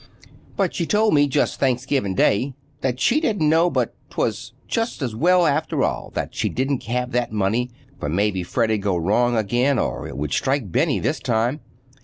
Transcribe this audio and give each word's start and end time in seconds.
But 0.55 0.73
she 0.73 0.87
told 0.87 1.13
me 1.13 1.27
just 1.27 1.59
Thanksgiving 1.59 2.15
Day 2.15 2.55
that 2.81 2.99
she 2.99 3.21
didn't 3.21 3.47
know 3.47 3.69
but 3.69 3.93
'twas 4.09 4.51
just 4.67 5.03
as 5.03 5.15
well, 5.15 5.45
after 5.45 5.83
all, 5.83 6.09
that 6.15 6.33
they 6.41 6.49
didn't 6.49 6.81
have 6.85 7.11
the 7.11 7.27
money, 7.29 7.69
for 7.99 8.09
maybe 8.09 8.41
Fred'd 8.41 8.81
go 8.81 8.97
wrong 8.97 9.37
again, 9.37 9.77
or 9.77 10.07
it 10.07 10.17
would 10.17 10.33
strike 10.33 10.71
Benny 10.71 10.97
this 10.97 11.19
time. 11.19 11.59